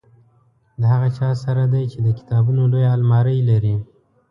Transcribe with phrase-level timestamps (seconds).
[0.79, 3.75] د هغه چا سره دی چې د کتابونو لویه المارۍ لري.